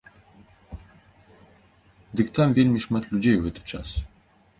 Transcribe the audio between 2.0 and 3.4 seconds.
Дык там вельмі шмат людзей